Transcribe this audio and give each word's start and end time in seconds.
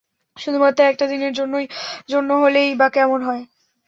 শুধুমাত্র 0.37 0.79
একটা 0.83 1.05
দিনের 1.07 1.33
জন্যে 2.09 2.33
হলেই 2.35 2.69
বা 2.75 2.87
কেমন 2.89 3.19
হয়? 3.23 3.43